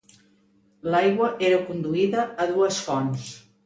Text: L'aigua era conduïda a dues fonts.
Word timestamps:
L'aigua 0.95 1.29
era 1.51 1.61
conduïda 1.69 2.27
a 2.47 2.53
dues 2.57 2.85
fonts. 2.91 3.35